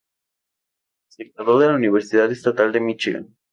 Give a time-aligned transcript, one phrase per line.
[1.09, 3.37] Se graduó de la Universidad Estatal de Míchigan.